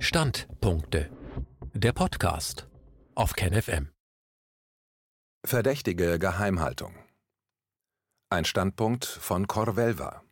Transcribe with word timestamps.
Standpunkte. 0.00 1.10
Der 1.74 1.92
Podcast 1.92 2.68
auf 3.16 3.32
KenFM. 3.32 3.88
Verdächtige 5.44 6.20
Geheimhaltung. 6.20 6.94
Ein 8.30 8.44
Standpunkt 8.44 9.04
von 9.04 9.48
Corvelva. 9.48 10.22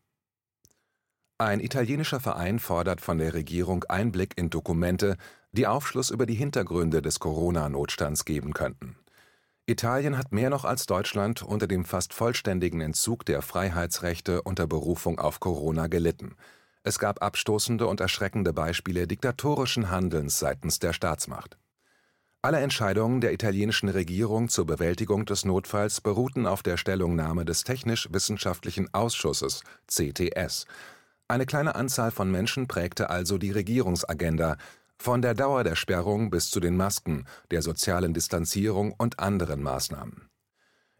Ein 1.38 1.58
italienischer 1.58 2.20
Verein 2.20 2.60
fordert 2.60 3.00
von 3.00 3.18
der 3.18 3.34
Regierung 3.34 3.82
Einblick 3.88 4.38
in 4.38 4.50
Dokumente, 4.50 5.16
die 5.50 5.66
Aufschluss 5.66 6.10
über 6.10 6.26
die 6.26 6.36
Hintergründe 6.36 7.02
des 7.02 7.18
Corona-Notstands 7.18 8.24
geben 8.24 8.52
könnten. 8.52 8.96
Italien 9.66 10.16
hat 10.16 10.30
mehr 10.30 10.48
noch 10.48 10.64
als 10.64 10.86
Deutschland 10.86 11.42
unter 11.42 11.66
dem 11.66 11.84
fast 11.84 12.14
vollständigen 12.14 12.80
Entzug 12.80 13.26
der 13.26 13.42
Freiheitsrechte 13.42 14.42
unter 14.42 14.68
Berufung 14.68 15.18
auf 15.18 15.40
Corona 15.40 15.88
gelitten. 15.88 16.36
Es 16.86 17.00
gab 17.00 17.20
abstoßende 17.20 17.84
und 17.88 18.00
erschreckende 18.00 18.52
Beispiele 18.52 19.08
diktatorischen 19.08 19.90
Handelns 19.90 20.38
seitens 20.38 20.78
der 20.78 20.92
Staatsmacht. 20.92 21.58
Alle 22.42 22.60
Entscheidungen 22.60 23.20
der 23.20 23.32
italienischen 23.32 23.88
Regierung 23.88 24.48
zur 24.48 24.66
Bewältigung 24.66 25.24
des 25.24 25.44
Notfalls 25.44 26.00
beruhten 26.00 26.46
auf 26.46 26.62
der 26.62 26.76
Stellungnahme 26.76 27.44
des 27.44 27.64
Technisch-Wissenschaftlichen 27.64 28.94
Ausschusses 28.94 29.64
CTS. 29.88 30.66
Eine 31.26 31.44
kleine 31.44 31.74
Anzahl 31.74 32.12
von 32.12 32.30
Menschen 32.30 32.68
prägte 32.68 33.10
also 33.10 33.36
die 33.36 33.50
Regierungsagenda, 33.50 34.56
von 34.96 35.22
der 35.22 35.34
Dauer 35.34 35.64
der 35.64 35.74
Sperrung 35.74 36.30
bis 36.30 36.50
zu 36.50 36.60
den 36.60 36.76
Masken, 36.76 37.24
der 37.50 37.62
sozialen 37.62 38.14
Distanzierung 38.14 38.92
und 38.96 39.18
anderen 39.18 39.60
Maßnahmen. 39.60 40.25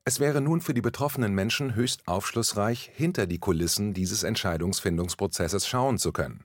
Es 0.09 0.21
wäre 0.21 0.41
nun 0.41 0.61
für 0.61 0.73
die 0.73 0.83
betroffenen 0.83 1.35
Menschen 1.35 1.75
höchst 1.75 2.07
aufschlussreich, 2.07 2.93
hinter 2.95 3.27
die 3.27 3.41
Kulissen 3.41 3.93
dieses 3.93 4.23
Entscheidungsfindungsprozesses 4.23 5.67
schauen 5.67 5.99
zu 5.99 6.13
können. 6.13 6.45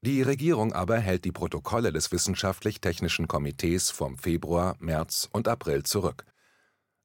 Die 0.00 0.22
Regierung 0.22 0.72
aber 0.72 0.96
hält 1.00 1.26
die 1.26 1.30
Protokolle 1.30 1.92
des 1.92 2.12
Wissenschaftlich-Technischen 2.12 3.28
Komitees 3.28 3.90
vom 3.90 4.16
Februar, 4.16 4.76
März 4.78 5.28
und 5.32 5.48
April 5.48 5.82
zurück. 5.82 6.24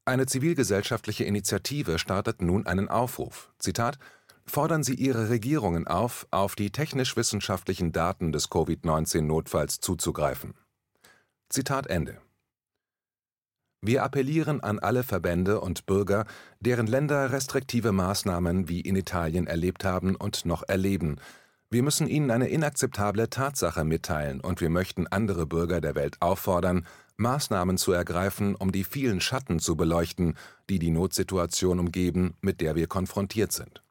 Eine 0.06 0.24
zivilgesellschaftliche 0.24 1.24
Initiative 1.24 1.98
startet 1.98 2.40
nun 2.40 2.66
einen 2.66 2.88
Aufruf. 2.88 3.52
Zitat 3.58 3.98
fordern 4.46 4.82
sie 4.82 4.94
ihre 4.94 5.28
Regierungen 5.28 5.86
auf, 5.86 6.26
auf 6.30 6.54
die 6.56 6.70
technisch-wissenschaftlichen 6.70 7.92
Daten 7.92 8.32
des 8.32 8.48
Covid-19-Notfalls 8.48 9.80
zuzugreifen. 9.80 10.54
Zitat 11.50 11.88
Ende. 11.88 12.22
Wir 13.82 14.02
appellieren 14.04 14.60
an 14.60 14.78
alle 14.78 15.02
Verbände 15.02 15.60
und 15.60 15.86
Bürger, 15.86 16.26
deren 16.60 16.86
Länder 16.86 17.32
restriktive 17.32 17.92
Maßnahmen 17.92 18.68
wie 18.68 18.80
in 18.80 18.94
Italien 18.94 19.46
erlebt 19.46 19.84
haben 19.84 20.16
und 20.16 20.44
noch 20.44 20.62
erleben. 20.68 21.16
Wir 21.70 21.82
müssen 21.82 22.06
ihnen 22.06 22.30
eine 22.30 22.48
inakzeptable 22.48 23.30
Tatsache 23.30 23.84
mitteilen 23.84 24.40
und 24.40 24.60
wir 24.60 24.68
möchten 24.68 25.06
andere 25.06 25.46
Bürger 25.46 25.80
der 25.80 25.94
Welt 25.94 26.16
auffordern, 26.20 26.86
Maßnahmen 27.16 27.78
zu 27.78 27.92
ergreifen, 27.92 28.54
um 28.54 28.70
die 28.70 28.84
vielen 28.84 29.20
Schatten 29.20 29.60
zu 29.60 29.76
beleuchten, 29.76 30.36
die 30.68 30.78
die 30.78 30.90
Notsituation 30.90 31.78
umgeben, 31.78 32.34
mit 32.42 32.60
der 32.60 32.74
wir 32.74 32.86
konfrontiert 32.86 33.52
sind. 33.52 33.82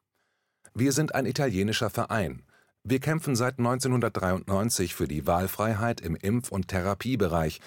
Wir 0.72 0.92
sind 0.92 1.16
ein 1.16 1.26
italienischer 1.26 1.90
Verein. 1.90 2.42
Wir 2.84 3.00
kämpfen 3.00 3.34
seit 3.34 3.58
1993 3.58 4.94
für 4.94 5.08
die 5.08 5.26
Wahlfreiheit 5.26 6.00
im 6.00 6.14
Impf- 6.16 6.50
und 6.50 6.68
Therapiebereich, 6.68 7.60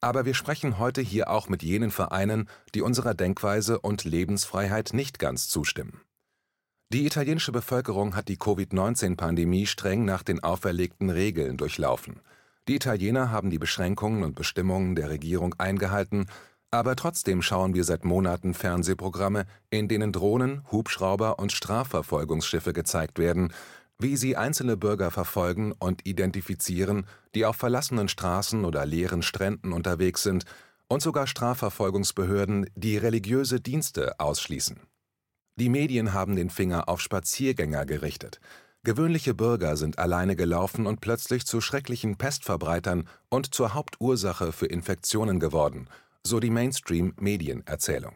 aber 0.00 0.24
wir 0.24 0.34
sprechen 0.34 0.78
heute 0.78 1.00
hier 1.00 1.30
auch 1.30 1.48
mit 1.48 1.62
jenen 1.62 1.90
Vereinen, 1.90 2.48
die 2.74 2.82
unserer 2.82 3.14
Denkweise 3.14 3.80
und 3.80 4.04
Lebensfreiheit 4.04 4.90
nicht 4.92 5.18
ganz 5.18 5.48
zustimmen. 5.48 6.00
Die 6.90 7.04
italienische 7.04 7.52
Bevölkerung 7.52 8.16
hat 8.16 8.28
die 8.28 8.38
Covid-19-Pandemie 8.38 9.66
streng 9.66 10.04
nach 10.04 10.22
den 10.22 10.42
auferlegten 10.42 11.10
Regeln 11.10 11.56
durchlaufen. 11.56 12.20
Die 12.66 12.76
Italiener 12.76 13.30
haben 13.30 13.50
die 13.50 13.58
Beschränkungen 13.58 14.22
und 14.22 14.34
Bestimmungen 14.34 14.94
der 14.94 15.10
Regierung 15.10 15.54
eingehalten 15.58 16.26
aber 16.70 16.96
trotzdem 16.96 17.40
schauen 17.40 17.74
wir 17.74 17.84
seit 17.84 18.04
Monaten 18.04 18.52
Fernsehprogramme, 18.52 19.46
in 19.70 19.88
denen 19.88 20.12
Drohnen, 20.12 20.70
Hubschrauber 20.70 21.38
und 21.38 21.50
Strafverfolgungsschiffe 21.50 22.74
gezeigt 22.74 23.18
werden, 23.18 23.54
wie 23.98 24.16
sie 24.16 24.36
einzelne 24.36 24.76
Bürger 24.76 25.10
verfolgen 25.10 25.72
und 25.72 26.06
identifizieren, 26.06 27.06
die 27.34 27.44
auf 27.44 27.56
verlassenen 27.56 28.08
Straßen 28.08 28.64
oder 28.64 28.86
leeren 28.86 29.22
Stränden 29.22 29.72
unterwegs 29.72 30.22
sind, 30.22 30.44
und 30.90 31.02
sogar 31.02 31.26
Strafverfolgungsbehörden, 31.26 32.70
die 32.74 32.96
religiöse 32.96 33.60
Dienste 33.60 34.18
ausschließen. 34.18 34.80
Die 35.56 35.68
Medien 35.68 36.14
haben 36.14 36.34
den 36.34 36.48
Finger 36.48 36.88
auf 36.88 37.02
Spaziergänger 37.02 37.84
gerichtet. 37.84 38.40
Gewöhnliche 38.84 39.34
Bürger 39.34 39.76
sind 39.76 39.98
alleine 39.98 40.34
gelaufen 40.34 40.86
und 40.86 41.00
plötzlich 41.00 41.44
zu 41.44 41.60
schrecklichen 41.60 42.16
Pestverbreitern 42.16 43.06
und 43.28 43.54
zur 43.54 43.74
Hauptursache 43.74 44.52
für 44.52 44.66
Infektionen 44.66 45.40
geworden– 45.40 45.88
so 46.28 46.40
die 46.40 46.50
Mainstream-Medienerzählung. 46.50 48.14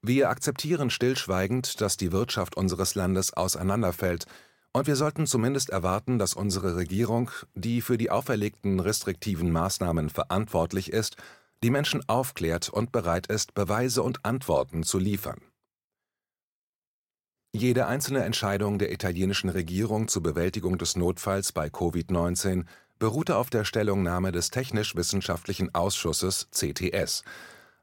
Wir 0.00 0.30
akzeptieren 0.30 0.90
stillschweigend, 0.90 1.80
dass 1.80 1.96
die 1.96 2.12
Wirtschaft 2.12 2.56
unseres 2.56 2.94
Landes 2.94 3.32
auseinanderfällt, 3.34 4.26
und 4.72 4.86
wir 4.86 4.96
sollten 4.96 5.26
zumindest 5.26 5.70
erwarten, 5.70 6.18
dass 6.18 6.34
unsere 6.34 6.76
Regierung, 6.76 7.30
die 7.54 7.80
für 7.80 7.98
die 7.98 8.10
auferlegten 8.10 8.80
restriktiven 8.80 9.50
Maßnahmen 9.50 10.10
verantwortlich 10.10 10.92
ist, 10.92 11.16
die 11.62 11.70
Menschen 11.70 12.08
aufklärt 12.08 12.68
und 12.68 12.92
bereit 12.92 13.26
ist, 13.26 13.54
Beweise 13.54 14.02
und 14.02 14.24
Antworten 14.24 14.82
zu 14.82 14.98
liefern. 14.98 15.40
Jede 17.52 17.86
einzelne 17.86 18.24
Entscheidung 18.24 18.78
der 18.78 18.92
italienischen 18.92 19.48
Regierung 19.48 20.06
zur 20.06 20.22
Bewältigung 20.22 20.76
des 20.78 20.96
Notfalls 20.96 21.52
bei 21.52 21.68
Covid-19 21.68 22.66
beruhte 22.98 23.36
auf 23.36 23.48
der 23.48 23.64
Stellungnahme 23.64 24.32
des 24.32 24.50
Technisch-Wissenschaftlichen 24.50 25.74
Ausschusses 25.74 26.48
CTS. 26.52 27.24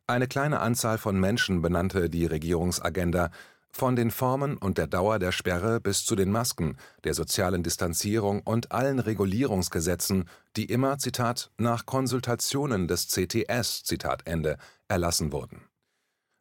Eine 0.07 0.27
kleine 0.27 0.59
Anzahl 0.59 0.99
von 0.99 1.19
Menschen 1.19 1.61
benannte 1.63 2.11
die 2.11 2.27
Regierungsagenda, 2.27 3.31
von 3.75 3.97
den 3.97 4.09
Formen 4.09 4.55
und 4.57 4.77
der 4.77 4.87
Dauer 4.87 5.19
der 5.19 5.33
Sperre 5.33 5.81
bis 5.81 6.05
zu 6.05 6.15
den 6.15 6.31
Masken, 6.31 6.77
der 7.03 7.13
sozialen 7.13 7.61
Distanzierung 7.61 8.39
und 8.41 8.71
allen 8.71 8.99
Regulierungsgesetzen, 8.99 10.29
die 10.55 10.63
immer, 10.63 10.97
Zitat, 10.97 11.51
nach 11.57 11.85
Konsultationen 11.85 12.87
des 12.87 13.09
CTS, 13.09 13.83
Zitat 13.83 14.25
Ende, 14.25 14.57
erlassen 14.87 15.33
wurden. 15.33 15.59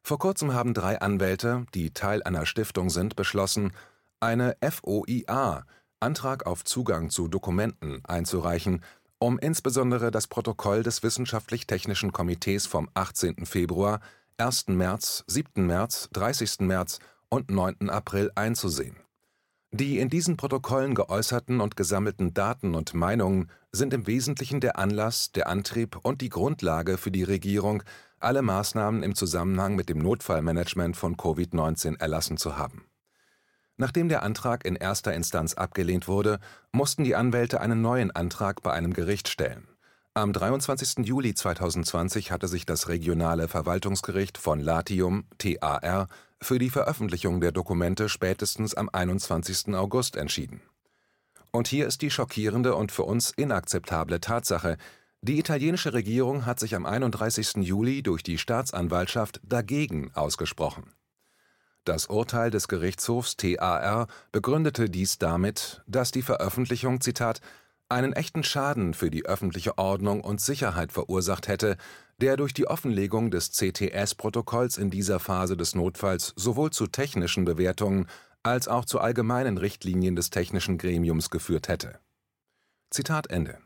Vor 0.01 0.17
kurzem 0.17 0.53
haben 0.53 0.73
drei 0.73 1.01
Anwälte, 1.01 1.65
die 1.73 1.91
Teil 1.91 2.23
einer 2.23 2.45
Stiftung 2.45 2.89
sind, 2.89 3.17
beschlossen, 3.17 3.73
eine 4.21 4.55
FOIA, 4.61 5.65
Antrag 5.99 6.45
auf 6.45 6.63
Zugang 6.63 7.09
zu 7.09 7.27
Dokumenten 7.27 8.01
einzureichen, 8.05 8.81
um 9.19 9.39
insbesondere 9.39 10.09
das 10.09 10.27
Protokoll 10.27 10.83
des 10.83 11.03
Wissenschaftlich-Technischen 11.03 12.13
Komitees 12.13 12.65
vom 12.65 12.87
18. 12.93 13.45
Februar, 13.45 13.99
1. 14.37 14.69
März, 14.69 15.25
7. 15.27 15.65
März, 15.65 16.07
30. 16.13 16.61
März 16.61 16.99
und 17.29 17.51
9. 17.51 17.89
April 17.89 18.31
einzusehen. 18.35 18.97
Die 19.71 19.99
in 19.99 20.09
diesen 20.09 20.37
Protokollen 20.37 20.95
geäußerten 20.95 21.59
und 21.59 21.75
gesammelten 21.75 22.33
Daten 22.33 22.75
und 22.75 22.93
Meinungen 22.93 23.49
sind 23.71 23.93
im 23.93 24.07
Wesentlichen 24.07 24.61
der 24.61 24.77
Anlass, 24.77 25.31
der 25.31 25.47
Antrieb 25.47 25.97
und 26.03 26.21
die 26.21 26.29
Grundlage 26.29 26.97
für 26.97 27.11
die 27.11 27.23
Regierung, 27.23 27.83
alle 28.19 28.41
Maßnahmen 28.41 29.03
im 29.03 29.15
Zusammenhang 29.15 29.75
mit 29.75 29.89
dem 29.89 29.97
Notfallmanagement 29.97 30.95
von 30.95 31.17
Covid-19 31.17 31.99
erlassen 31.99 32.37
zu 32.37 32.57
haben 32.57 32.85
Nachdem 33.77 34.07
der 34.07 34.23
Antrag 34.23 34.65
in 34.65 34.75
erster 34.75 35.13
Instanz 35.13 35.53
abgelehnt 35.53 36.07
wurde, 36.07 36.39
mussten 36.71 37.03
die 37.03 37.15
Anwälte 37.15 37.59
einen 37.59 37.81
neuen 37.81 38.11
Antrag 38.11 38.61
bei 38.61 38.71
einem 38.71 38.93
Gericht 38.93 39.27
stellen. 39.27 39.67
Am 40.17 40.31
23. 40.31 41.05
Juli 41.05 41.33
2020 41.33 42.31
hatte 42.31 42.47
sich 42.47 42.65
das 42.65 42.87
Regionale 42.87 43.49
Verwaltungsgericht 43.49 44.37
von 44.37 44.61
Latium 44.61 45.25
(TAR) 45.37 46.07
für 46.41 46.57
die 46.57 46.69
Veröffentlichung 46.69 47.41
der 47.41 47.51
Dokumente 47.51 48.07
spätestens 48.07 48.75
am 48.75 48.87
21. 48.87 49.75
August 49.75 50.15
entschieden. 50.15 50.61
Und 51.51 51.67
hier 51.67 51.85
ist 51.85 52.01
die 52.01 52.11
schockierende 52.11 52.75
und 52.75 52.93
für 52.93 53.03
uns 53.03 53.31
inakzeptable 53.31 54.21
Tatsache: 54.21 54.77
Die 55.19 55.37
italienische 55.37 55.91
Regierung 55.91 56.45
hat 56.45 56.61
sich 56.61 56.75
am 56.75 56.85
31. 56.85 57.55
Juli 57.57 58.01
durch 58.01 58.23
die 58.23 58.37
Staatsanwaltschaft 58.37 59.41
dagegen 59.43 60.11
ausgesprochen 60.13 60.93
das 61.85 62.07
Urteil 62.07 62.49
des 62.49 62.67
Gerichtshofs 62.67 63.37
TAR 63.37 64.07
begründete 64.31 64.89
dies 64.89 65.19
damit, 65.19 65.83
dass 65.85 66.11
die 66.11 66.23
Veröffentlichung 66.23 66.99
Zitat 66.99 67.41
einen 67.89 68.13
echten 68.13 68.43
Schaden 68.43 68.93
für 68.93 69.11
die 69.11 69.25
öffentliche 69.25 69.77
Ordnung 69.77 70.21
und 70.21 70.41
Sicherheit 70.41 70.91
verursacht 70.91 71.47
hätte, 71.47 71.77
der 72.19 72.37
durch 72.37 72.53
die 72.53 72.67
Offenlegung 72.67 73.31
des 73.31 73.51
CTS-Protokolls 73.51 74.77
in 74.77 74.89
dieser 74.89 75.19
Phase 75.19 75.57
des 75.57 75.75
Notfalls 75.75 76.33
sowohl 76.35 76.71
zu 76.71 76.87
technischen 76.87 77.45
Bewertungen 77.45 78.07
als 78.43 78.67
auch 78.67 78.85
zu 78.85 78.99
allgemeinen 78.99 79.57
Richtlinien 79.57 80.15
des 80.15 80.29
technischen 80.29 80.77
Gremiums 80.77 81.29
geführt 81.29 81.67
hätte. 81.67 81.99
Zitat 82.89 83.29
Ende 83.29 83.59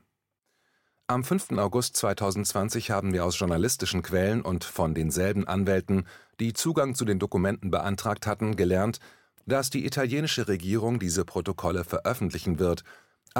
am 1.09 1.23
5. 1.23 1.53
August 1.53 1.97
2020 1.97 2.91
haben 2.91 3.13
wir 3.13 3.25
aus 3.25 3.39
journalistischen 3.39 4.03
Quellen 4.03 4.43
und 4.43 4.63
von 4.63 4.93
denselben 4.93 5.47
Anwälten, 5.47 6.05
die 6.39 6.53
Zugang 6.53 6.93
zu 6.93 7.03
den 7.03 7.17
Dokumenten 7.17 7.71
beantragt 7.71 8.27
hatten, 8.27 8.55
gelernt, 8.55 8.99
dass 9.47 9.71
die 9.71 9.87
italienische 9.87 10.47
Regierung 10.47 10.99
diese 10.99 11.25
Protokolle 11.25 11.83
veröffentlichen 11.83 12.59
wird, 12.59 12.83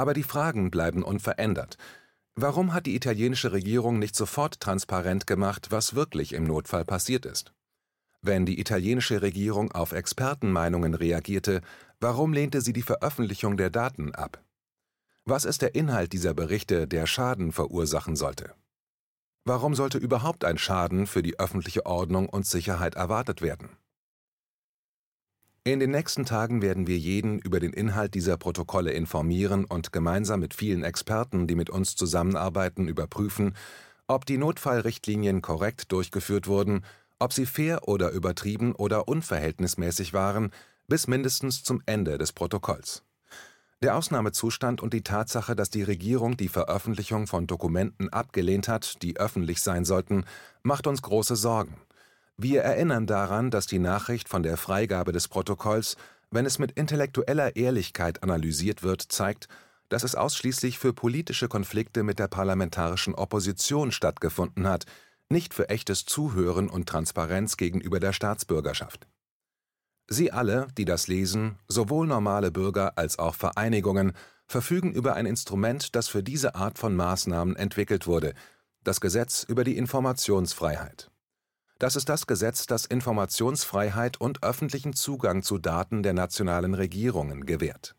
aber 0.00 0.14
die 0.14 0.22
Fragen 0.22 0.70
bleiben 0.70 1.02
unverändert. 1.02 1.76
Warum 2.34 2.72
hat 2.72 2.86
die 2.86 2.96
italienische 2.96 3.52
Regierung 3.52 3.98
nicht 3.98 4.16
sofort 4.16 4.58
transparent 4.58 5.26
gemacht, 5.26 5.66
was 5.72 5.94
wirklich 5.94 6.32
im 6.32 6.44
Notfall 6.44 6.86
passiert 6.86 7.26
ist? 7.26 7.52
Wenn 8.22 8.46
die 8.46 8.58
italienische 8.58 9.20
Regierung 9.20 9.72
auf 9.72 9.92
Expertenmeinungen 9.92 10.94
reagierte, 10.94 11.60
warum 12.00 12.32
lehnte 12.32 12.62
sie 12.62 12.72
die 12.72 12.80
Veröffentlichung 12.80 13.58
der 13.58 13.68
Daten 13.68 14.14
ab? 14.14 14.42
Was 15.26 15.44
ist 15.44 15.60
der 15.60 15.74
Inhalt 15.74 16.14
dieser 16.14 16.32
Berichte, 16.32 16.88
der 16.88 17.04
Schaden 17.06 17.52
verursachen 17.52 18.16
sollte? 18.16 18.54
Warum 19.44 19.74
sollte 19.74 19.98
überhaupt 19.98 20.46
ein 20.46 20.56
Schaden 20.56 21.06
für 21.06 21.22
die 21.22 21.38
öffentliche 21.38 21.84
Ordnung 21.84 22.26
und 22.26 22.46
Sicherheit 22.46 22.94
erwartet 22.94 23.42
werden? 23.42 23.68
In 25.62 25.78
den 25.78 25.90
nächsten 25.90 26.24
Tagen 26.24 26.62
werden 26.62 26.86
wir 26.86 26.96
jeden 26.96 27.38
über 27.38 27.60
den 27.60 27.74
Inhalt 27.74 28.14
dieser 28.14 28.38
Protokolle 28.38 28.92
informieren 28.92 29.66
und 29.66 29.92
gemeinsam 29.92 30.40
mit 30.40 30.54
vielen 30.54 30.82
Experten, 30.82 31.46
die 31.46 31.54
mit 31.54 31.68
uns 31.68 31.96
zusammenarbeiten, 31.96 32.88
überprüfen, 32.88 33.54
ob 34.06 34.24
die 34.24 34.38
Notfallrichtlinien 34.38 35.42
korrekt 35.42 35.92
durchgeführt 35.92 36.46
wurden, 36.46 36.82
ob 37.18 37.34
sie 37.34 37.44
fair 37.44 37.86
oder 37.86 38.10
übertrieben 38.10 38.74
oder 38.74 39.06
unverhältnismäßig 39.06 40.14
waren, 40.14 40.50
bis 40.88 41.06
mindestens 41.08 41.62
zum 41.62 41.82
Ende 41.84 42.16
des 42.16 42.32
Protokolls. 42.32 43.02
Der 43.82 43.96
Ausnahmezustand 43.96 44.80
und 44.80 44.94
die 44.94 45.02
Tatsache, 45.02 45.54
dass 45.54 45.68
die 45.68 45.82
Regierung 45.82 46.38
die 46.38 46.48
Veröffentlichung 46.48 47.26
von 47.26 47.46
Dokumenten 47.46 48.08
abgelehnt 48.08 48.66
hat, 48.66 49.02
die 49.02 49.18
öffentlich 49.18 49.60
sein 49.60 49.84
sollten, 49.84 50.24
macht 50.62 50.86
uns 50.86 51.02
große 51.02 51.36
Sorgen. 51.36 51.76
Wir 52.42 52.62
erinnern 52.62 53.06
daran, 53.06 53.50
dass 53.50 53.66
die 53.66 53.78
Nachricht 53.78 54.26
von 54.26 54.42
der 54.42 54.56
Freigabe 54.56 55.12
des 55.12 55.28
Protokolls, 55.28 55.98
wenn 56.30 56.46
es 56.46 56.58
mit 56.58 56.72
intellektueller 56.72 57.54
Ehrlichkeit 57.54 58.22
analysiert 58.22 58.82
wird, 58.82 59.02
zeigt, 59.02 59.46
dass 59.90 60.04
es 60.04 60.14
ausschließlich 60.14 60.78
für 60.78 60.94
politische 60.94 61.48
Konflikte 61.48 62.02
mit 62.02 62.18
der 62.18 62.28
parlamentarischen 62.28 63.14
Opposition 63.14 63.92
stattgefunden 63.92 64.66
hat, 64.66 64.86
nicht 65.28 65.52
für 65.52 65.68
echtes 65.68 66.06
Zuhören 66.06 66.70
und 66.70 66.88
Transparenz 66.88 67.58
gegenüber 67.58 68.00
der 68.00 68.14
Staatsbürgerschaft. 68.14 69.06
Sie 70.08 70.32
alle, 70.32 70.68
die 70.78 70.86
das 70.86 71.08
lesen, 71.08 71.58
sowohl 71.68 72.06
normale 72.06 72.50
Bürger 72.50 72.96
als 72.96 73.18
auch 73.18 73.34
Vereinigungen, 73.34 74.12
verfügen 74.46 74.92
über 74.92 75.12
ein 75.12 75.26
Instrument, 75.26 75.94
das 75.94 76.08
für 76.08 76.22
diese 76.22 76.54
Art 76.54 76.78
von 76.78 76.96
Maßnahmen 76.96 77.54
entwickelt 77.56 78.06
wurde, 78.06 78.32
das 78.82 79.02
Gesetz 79.02 79.44
über 79.46 79.62
die 79.62 79.76
Informationsfreiheit. 79.76 81.10
Das 81.80 81.96
ist 81.96 82.10
das 82.10 82.26
Gesetz, 82.26 82.66
das 82.66 82.84
Informationsfreiheit 82.84 84.20
und 84.20 84.42
öffentlichen 84.42 84.92
Zugang 84.92 85.42
zu 85.42 85.56
Daten 85.56 86.02
der 86.02 86.12
nationalen 86.12 86.74
Regierungen 86.74 87.46
gewährt. 87.46 87.96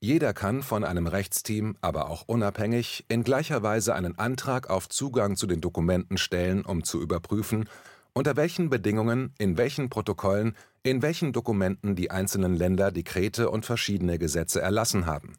Jeder 0.00 0.34
kann 0.34 0.64
von 0.64 0.82
einem 0.82 1.06
Rechtsteam, 1.06 1.76
aber 1.80 2.10
auch 2.10 2.24
unabhängig, 2.26 3.04
in 3.08 3.22
gleicher 3.22 3.62
Weise 3.62 3.94
einen 3.94 4.18
Antrag 4.18 4.68
auf 4.68 4.88
Zugang 4.88 5.36
zu 5.36 5.46
den 5.46 5.60
Dokumenten 5.60 6.18
stellen, 6.18 6.64
um 6.64 6.82
zu 6.82 7.00
überprüfen, 7.00 7.68
unter 8.14 8.34
welchen 8.34 8.68
Bedingungen, 8.68 9.32
in 9.38 9.56
welchen 9.56 9.90
Protokollen, 9.90 10.56
in 10.82 11.00
welchen 11.00 11.32
Dokumenten 11.32 11.94
die 11.94 12.10
einzelnen 12.10 12.56
Länder 12.56 12.90
Dekrete 12.90 13.48
und 13.48 13.64
verschiedene 13.64 14.18
Gesetze 14.18 14.60
erlassen 14.60 15.06
haben. 15.06 15.36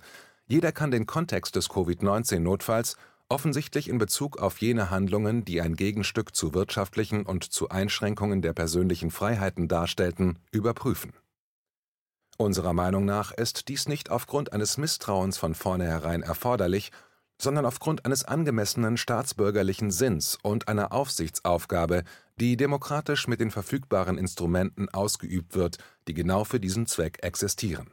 Jeder 0.47 0.71
kann 0.71 0.91
den 0.91 1.05
Kontext 1.05 1.57
des 1.57 1.67
Covid-19-Notfalls 1.67 2.95
offensichtlich 3.29 3.87
in 3.87 3.99
Bezug 3.99 4.37
auf 4.37 4.57
jene 4.57 4.89
Handlungen, 4.89 5.45
die 5.45 5.61
ein 5.61 5.75
Gegenstück 5.75 6.35
zu 6.35 6.53
wirtschaftlichen 6.53 7.25
und 7.25 7.43
zu 7.43 7.69
Einschränkungen 7.69 8.41
der 8.41 8.53
persönlichen 8.53 9.11
Freiheiten 9.11 9.67
darstellten, 9.67 10.39
überprüfen. 10.51 11.13
Unserer 12.37 12.73
Meinung 12.73 13.05
nach 13.05 13.31
ist 13.31 13.67
dies 13.67 13.87
nicht 13.87 14.09
aufgrund 14.09 14.53
eines 14.53 14.77
Misstrauens 14.77 15.37
von 15.37 15.53
vornherein 15.55 16.23
erforderlich, 16.23 16.91
sondern 17.41 17.65
aufgrund 17.65 18.05
eines 18.05 18.25
angemessenen 18.25 18.97
staatsbürgerlichen 18.97 19.91
Sinns 19.91 20.37
und 20.41 20.67
einer 20.67 20.91
Aufsichtsaufgabe, 20.91 22.03
die 22.39 22.57
demokratisch 22.57 23.27
mit 23.27 23.39
den 23.39 23.51
verfügbaren 23.51 24.17
Instrumenten 24.17 24.89
ausgeübt 24.89 25.55
wird, 25.55 25.77
die 26.07 26.13
genau 26.13 26.43
für 26.43 26.59
diesen 26.59 26.85
Zweck 26.85 27.23
existieren 27.23 27.91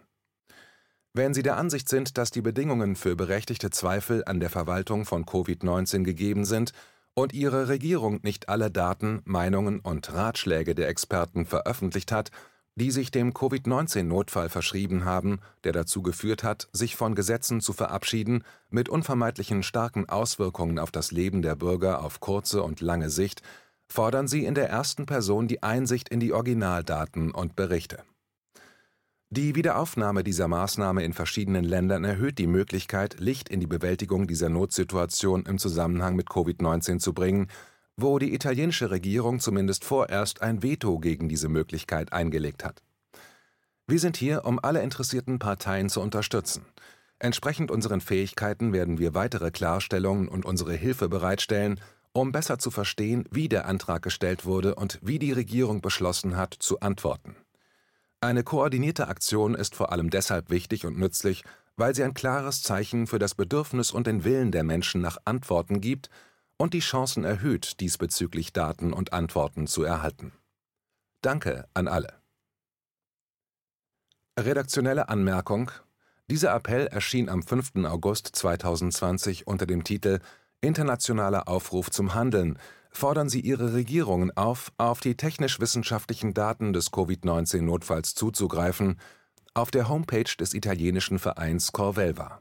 wenn 1.17 1.33
Sie 1.33 1.43
der 1.43 1.57
Ansicht 1.57 1.89
sind, 1.89 2.19
dass 2.19 2.31
die 2.31 2.43
Bedingungen 2.43 2.95
für 2.95 3.17
berechtigte 3.17 3.71
Zweifel 3.71 4.23
an 4.27 4.39
der 4.39 4.51
Verwaltung 4.51 5.07
von 5.07 5.25
Covid-19 5.25 6.03
gegeben 6.03 6.45
sind 6.45 6.73
und 7.15 7.33
Ihre 7.33 7.69
Regierung 7.69 8.21
nicht 8.23 8.51
alle 8.51 8.71
Daten, 8.71 9.23
Meinungen 9.25 9.81
und 9.81 10.13
Ratschläge 10.13 10.75
der 10.75 10.89
Experten 10.89 11.47
veröffentlicht 11.47 12.13
hat, 12.13 12.31
die 12.75 12.91
sich 12.91 13.11
dem 13.11 13.33
Covid-19-Notfall 13.33 14.51
verschrieben 14.51 15.07
haben, 15.07 15.41
der 15.65 15.73
dazu 15.73 16.03
geführt 16.03 16.45
hat, 16.45 16.69
sich 16.73 16.97
von 16.97 17.15
Gesetzen 17.15 17.63
zu 17.63 17.73
verabschieden, 17.73 18.45
mit 18.69 18.91
unvermeidlichen 18.91 19.63
starken 19.63 20.07
Auswirkungen 20.11 20.79
auf 20.79 20.91
das 20.91 21.13
Leben 21.13 21.41
der 21.41 21.57
Bürger 21.57 22.05
auf 22.05 22.21
kurze 22.21 22.63
und 22.63 22.83
lange 22.83 23.09
Sicht, 23.09 23.41
fordern 23.89 24.29
Sie 24.29 24.45
in 24.45 24.55
der 24.55 24.69
ersten 24.69 25.07
Person 25.07 25.49
die 25.49 25.63
Einsicht 25.63 26.11
in 26.11 26.21
die 26.21 26.35
Originaldaten 26.35 27.31
und 27.31 27.57
Berichte 27.57 28.05
die 29.31 29.57
Wiederaufnahme 29.57 30.23
dieser 30.23 30.47
Maßnahme 30.47 31.03
in 31.03 31.13
verschiedenen 31.13 31.65
Ländern 31.65 32.05
erhöht 32.05 32.39
die 32.39 32.47
Möglichkeit, 32.47 33.17
Licht 33.19 33.49
in 33.49 33.59
die 33.59 33.67
Bewältigung 33.67 34.29
dieser 34.29 34.49
Notsituation 34.49 35.45
im 35.47 35.59
Zusammenhang 35.59 36.15
mit 36.15 36.29
Covid-19 36.29 37.01
zu 37.01 37.13
bringen, 37.13 37.49
wo 37.97 38.21
die 38.21 38.35
italienische 38.35 38.91
Regierung 38.93 39.41
zumindest 39.41 39.85
vorerst 39.85 40.43
ein 40.43 40.63
Veto 40.63 41.01
gegen 41.01 41.29
diese 41.29 41.49
Möglichkeit 41.49 42.13
eingelegt 42.13 42.65
hat. 42.65 42.83
Wir 43.89 43.99
sind 43.99 44.17
hier, 44.17 44.45
um 44.45 44.61
alle 44.63 44.83
interessierten 44.83 45.41
Parteien 45.41 45.89
zu 45.89 46.01
unterstützen. 46.01 46.65
Entsprechend 47.19 47.71
unseren 47.71 48.01
Fähigkeiten 48.01 48.73
werden 48.73 48.99
wir 48.99 49.15
weitere 49.15 49.51
Klarstellungen 49.51 50.29
und 50.29 50.45
unsere 50.45 50.75
Hilfe 50.75 51.09
bereitstellen, 51.09 51.81
um 52.13 52.31
besser 52.31 52.59
zu 52.59 52.71
verstehen, 52.71 53.25
wie 53.31 53.49
der 53.49 53.67
Antrag 53.67 54.03
gestellt 54.03 54.45
wurde 54.45 54.75
und 54.75 54.99
wie 55.03 55.19
die 55.19 55.33
Regierung 55.33 55.81
beschlossen 55.81 56.37
hat, 56.37 56.55
zu 56.55 56.81
antworten. 56.81 57.37
Eine 58.27 58.43
koordinierte 58.43 59.07
Aktion 59.07 59.55
ist 59.55 59.77
vor 59.77 59.93
allem 59.93 60.11
deshalb 60.11 60.51
wichtig 60.51 60.85
und 60.85 60.99
nützlich, 60.99 61.45
weil 61.77 61.95
sie 61.95 62.03
ein 62.03 62.13
klares 62.13 62.61
Zeichen 62.61 63.07
für 63.07 63.21
das 63.21 63.37
Bedürfnis 63.37 63.93
und 63.93 64.09
den 64.09 64.25
Willen 64.25 64.51
der 64.51 64.65
Menschen 64.65 65.01
nach 65.01 65.19
Antworten 65.25 65.81
gibt 65.81 66.11
und 66.57 66.75
die 66.75 66.81
Chancen 66.81 67.23
erhöht, 67.23 67.79
diesbezüglich 67.79 68.53
Daten 68.53 68.93
und 68.93 69.13
Antworten 69.13 69.69
zu 69.69 69.85
erhalten. 69.85 70.33
Danke 71.21 71.69
an 71.73 71.87
alle. 71.87 72.15
Redaktionelle 74.37 75.09
Anmerkung 75.09 75.71
Dieser 76.29 76.53
Appell 76.53 76.89
erschien 76.89 77.29
am 77.29 77.45
5. 77.45 77.77
August 77.85 78.35
2020 78.35 79.47
unter 79.47 79.67
dem 79.67 79.85
Titel 79.85 80.19
Internationaler 80.61 81.47
Aufruf 81.47 81.93
zum 81.93 82.15
Handeln 82.15 82.59
fordern 82.97 83.29
sie 83.29 83.41
ihre 83.41 83.75
Regierungen 83.75 84.37
auf, 84.37 84.73
auf 84.79 85.01
die 85.01 85.17
technisch-wissenschaftlichen 85.17 86.35
Daten 86.35 86.73
des 86.73 86.91
Covid-19-Notfalls 86.91 88.15
zuzugreifen, 88.15 88.99
auf 89.55 89.71
der 89.71 89.89
Homepage 89.89 90.37
des 90.39 90.55
italienischen 90.55 91.19
Vereins 91.19 91.73
Corvelva. 91.73 92.41